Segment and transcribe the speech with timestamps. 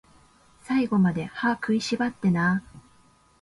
[0.63, 2.79] 最後まで、歯食いしばってなー